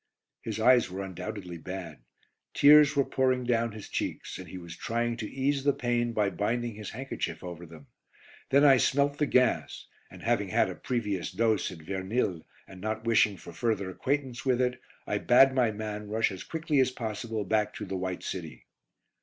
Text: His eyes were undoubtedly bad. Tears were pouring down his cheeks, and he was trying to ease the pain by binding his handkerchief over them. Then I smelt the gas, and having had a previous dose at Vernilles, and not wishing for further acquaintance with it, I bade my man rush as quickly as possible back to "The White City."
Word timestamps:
His 0.41 0.59
eyes 0.59 0.89
were 0.89 1.03
undoubtedly 1.03 1.59
bad. 1.59 1.99
Tears 2.55 2.95
were 2.95 3.05
pouring 3.05 3.43
down 3.43 3.73
his 3.73 3.87
cheeks, 3.87 4.39
and 4.39 4.47
he 4.47 4.57
was 4.57 4.75
trying 4.75 5.15
to 5.17 5.29
ease 5.29 5.63
the 5.63 5.73
pain 5.73 6.11
by 6.11 6.31
binding 6.31 6.73
his 6.73 6.89
handkerchief 6.89 7.43
over 7.43 7.67
them. 7.67 7.85
Then 8.49 8.65
I 8.65 8.77
smelt 8.77 9.19
the 9.19 9.27
gas, 9.27 9.85
and 10.09 10.23
having 10.23 10.47
had 10.47 10.71
a 10.71 10.75
previous 10.75 11.31
dose 11.31 11.71
at 11.71 11.83
Vernilles, 11.83 12.41
and 12.67 12.81
not 12.81 13.05
wishing 13.05 13.37
for 13.37 13.53
further 13.53 13.91
acquaintance 13.91 14.43
with 14.43 14.59
it, 14.59 14.81
I 15.05 15.19
bade 15.19 15.53
my 15.53 15.69
man 15.69 16.07
rush 16.07 16.31
as 16.31 16.41
quickly 16.43 16.79
as 16.79 16.89
possible 16.89 17.45
back 17.45 17.71
to 17.75 17.85
"The 17.85 17.95
White 17.95 18.23
City." 18.23 18.65